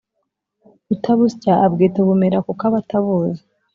utabusya 0.93 1.51
abwita 1.65 1.97
ubumera 2.01 2.37
kuko 2.45 2.61
aba 2.67 2.77
atabuzi 2.83 3.43